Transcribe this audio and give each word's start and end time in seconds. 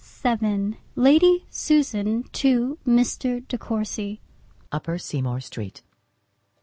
XXXVII 0.25 0.77
Lady 0.95 1.45
Susan 1.51 2.23
to 2.31 2.79
Mr. 2.87 3.47
De 3.47 3.55
Courcy. 3.59 4.19
Upper 4.71 4.97
Seymour 4.97 5.41
Street. 5.41 5.83